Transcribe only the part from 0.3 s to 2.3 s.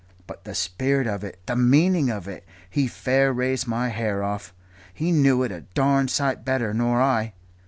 the spirit of it the meaning of